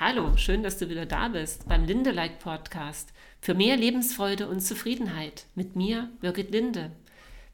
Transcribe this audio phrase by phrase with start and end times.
[0.00, 5.46] Hallo, schön, dass du wieder da bist beim Linde-like Podcast für mehr Lebensfreude und Zufriedenheit
[5.56, 6.92] mit mir, Birgit Linde.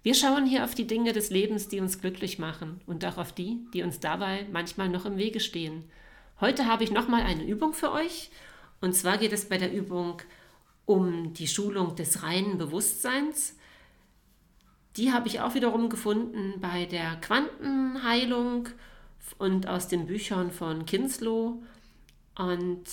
[0.03, 3.33] Wir schauen hier auf die Dinge des Lebens, die uns glücklich machen und auch auf
[3.33, 5.85] die, die uns dabei manchmal noch im Wege stehen.
[6.39, 8.29] Heute habe ich nochmal eine Übung für euch
[8.83, 10.21] und zwar geht es bei der Übung
[10.85, 13.57] um die Schulung des reinen Bewusstseins.
[14.99, 18.69] Die habe ich auch wiederum gefunden bei der Quantenheilung
[19.39, 21.63] und aus den Büchern von Kinslow.
[22.37, 22.85] Und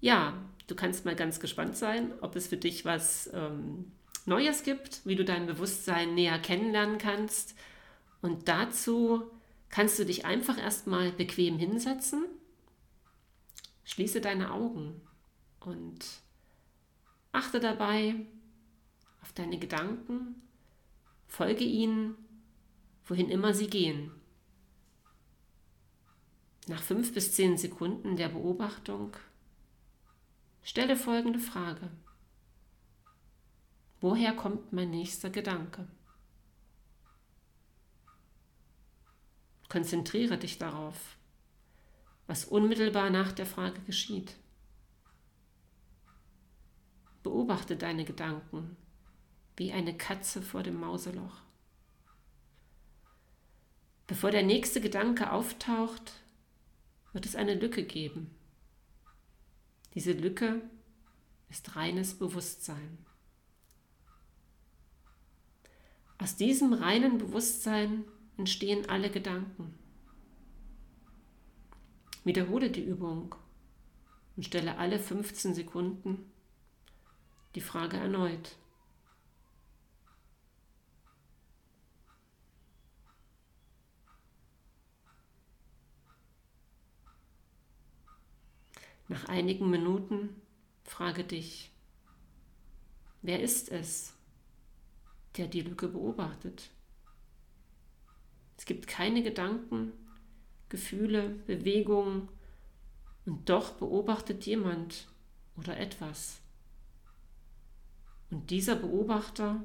[0.00, 0.34] ja,
[0.66, 3.92] du kannst mal ganz gespannt sein, ob es für dich was ähm,
[4.26, 7.54] Neues gibt, wie du dein Bewusstsein näher kennenlernen kannst.
[8.22, 9.30] Und dazu
[9.68, 12.24] kannst du dich einfach erstmal bequem hinsetzen.
[13.84, 15.00] Schließe deine Augen
[15.60, 15.98] und
[17.32, 18.14] achte dabei
[19.20, 20.36] auf deine Gedanken,
[21.26, 22.14] folge ihnen,
[23.06, 24.10] wohin immer sie gehen.
[26.66, 29.14] Nach fünf bis zehn Sekunden der Beobachtung
[30.62, 31.90] stelle folgende Frage.
[34.00, 35.86] Woher kommt mein nächster Gedanke?
[39.68, 41.16] Konzentriere dich darauf,
[42.26, 44.36] was unmittelbar nach der Frage geschieht.
[47.22, 48.76] Beobachte deine Gedanken
[49.56, 51.42] wie eine Katze vor dem Mauseloch.
[54.06, 56.23] Bevor der nächste Gedanke auftaucht,
[57.14, 58.30] wird es eine Lücke geben.
[59.94, 60.60] Diese Lücke
[61.48, 62.98] ist reines Bewusstsein.
[66.18, 68.04] Aus diesem reinen Bewusstsein
[68.36, 69.78] entstehen alle Gedanken.
[72.24, 73.34] Wiederhole die Übung
[74.36, 76.32] und stelle alle 15 Sekunden
[77.54, 78.56] die Frage erneut.
[89.08, 90.40] Nach einigen Minuten
[90.82, 91.70] frage dich,
[93.22, 94.14] wer ist es,
[95.36, 96.70] der die Lücke beobachtet?
[98.56, 99.92] Es gibt keine Gedanken,
[100.68, 102.28] Gefühle, Bewegungen
[103.26, 105.08] und doch beobachtet jemand
[105.56, 106.40] oder etwas.
[108.30, 109.62] Und dieser Beobachter,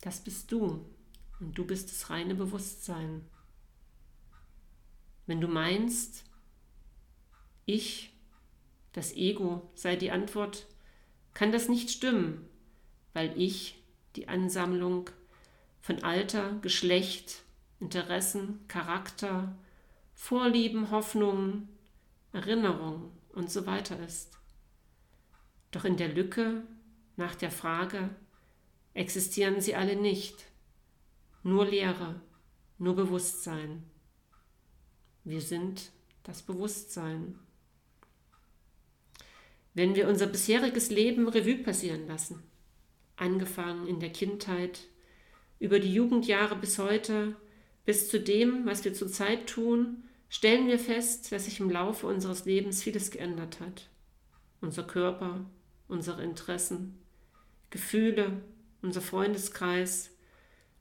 [0.00, 0.84] das bist du
[1.40, 3.26] und du bist das reine Bewusstsein.
[5.26, 6.24] Wenn du meinst,
[7.66, 8.12] ich
[8.92, 10.66] das Ego sei die Antwort,
[11.34, 12.48] kann das nicht stimmen,
[13.12, 13.82] weil ich
[14.16, 15.10] die Ansammlung
[15.80, 17.42] von Alter, Geschlecht,
[17.78, 19.56] Interessen, Charakter,
[20.14, 21.68] Vorlieben, Hoffnungen,
[22.32, 24.38] Erinnerungen und so weiter ist.
[25.70, 26.62] Doch in der Lücke
[27.16, 28.10] nach der Frage
[28.92, 30.44] existieren sie alle nicht,
[31.42, 32.20] nur Lehre,
[32.78, 33.84] nur Bewusstsein.
[35.24, 35.90] Wir sind
[36.24, 37.38] das Bewusstsein
[39.74, 42.42] wenn wir unser bisheriges Leben Revue passieren lassen,
[43.16, 44.80] angefangen in der Kindheit,
[45.58, 47.36] über die Jugendjahre bis heute,
[47.84, 52.44] bis zu dem, was wir zurzeit tun, stellen wir fest, dass sich im Laufe unseres
[52.44, 53.88] Lebens vieles geändert hat.
[54.60, 55.44] Unser Körper,
[55.88, 56.98] unsere Interessen,
[57.68, 58.40] Gefühle,
[58.82, 60.10] unser Freundeskreis.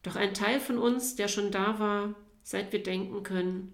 [0.03, 3.73] Doch ein Teil von uns, der schon da war, seit wir denken können,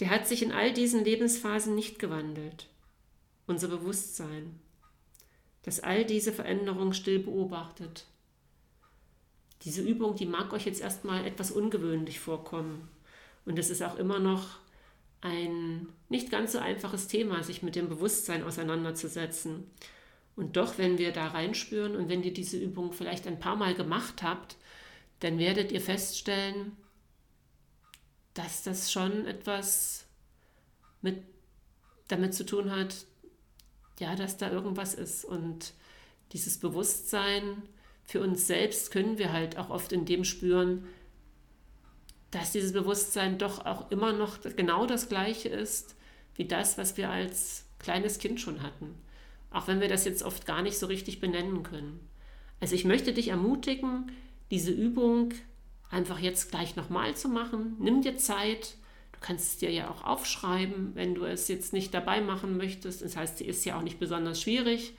[0.00, 2.70] der hat sich in all diesen Lebensphasen nicht gewandelt
[3.50, 4.58] unser Bewusstsein,
[5.62, 8.06] das all diese Veränderungen still beobachtet.
[9.62, 12.88] Diese Übung, die mag euch jetzt erstmal etwas ungewöhnlich vorkommen.
[13.44, 14.58] Und es ist auch immer noch
[15.20, 19.70] ein nicht ganz so einfaches Thema, sich mit dem Bewusstsein auseinanderzusetzen.
[20.34, 23.74] Und doch, wenn wir da reinspüren und wenn ihr diese Übung vielleicht ein paar Mal
[23.74, 24.56] gemacht habt,
[25.18, 26.76] dann werdet ihr feststellen,
[28.32, 30.06] dass das schon etwas
[31.02, 31.22] mit,
[32.08, 33.04] damit zu tun hat,
[34.00, 35.24] ja, dass da irgendwas ist.
[35.24, 35.74] Und
[36.32, 37.62] dieses Bewusstsein
[38.04, 40.86] für uns selbst können wir halt auch oft in dem spüren,
[42.30, 45.96] dass dieses Bewusstsein doch auch immer noch genau das gleiche ist
[46.36, 48.94] wie das, was wir als kleines Kind schon hatten.
[49.50, 52.00] Auch wenn wir das jetzt oft gar nicht so richtig benennen können.
[52.60, 54.12] Also ich möchte dich ermutigen,
[54.50, 55.34] diese Übung
[55.90, 57.76] einfach jetzt gleich nochmal zu machen.
[57.80, 58.76] Nimm dir Zeit,
[59.20, 63.02] Du kannst es dir ja auch aufschreiben, wenn du es jetzt nicht dabei machen möchtest.
[63.02, 64.94] Das heißt, sie ist ja auch nicht besonders schwierig.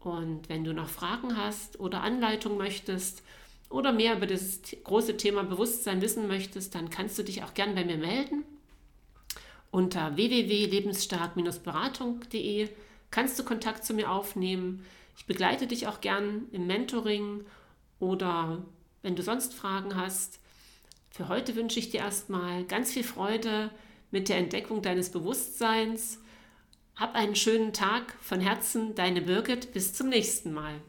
[0.00, 3.22] Und wenn du noch Fragen hast oder Anleitung möchtest
[3.68, 7.74] oder mehr über das große Thema Bewusstsein wissen möchtest, dann kannst du dich auch gern
[7.74, 8.44] bei mir melden.
[9.70, 12.68] Unter www.lebensstark-beratung.de
[13.10, 14.84] kannst du Kontakt zu mir aufnehmen.
[15.16, 17.44] Ich begleite dich auch gern im Mentoring
[18.00, 18.62] oder
[19.02, 20.40] wenn du sonst Fragen hast,
[21.12, 23.70] für heute wünsche ich dir erstmal ganz viel Freude
[24.10, 26.18] mit der Entdeckung deines Bewusstseins
[26.96, 28.16] Hab einen schönen Tag.
[28.20, 29.72] Von Herzen, deine Birgit.
[29.74, 30.80] Bis zum nächsten Mal.